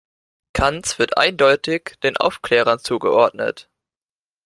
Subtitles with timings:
[0.53, 3.69] Kant wird eindeutig den Aufklärern zugeordnet.